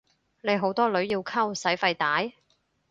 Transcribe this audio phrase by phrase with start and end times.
[0.41, 2.31] 你好多女要溝使費大？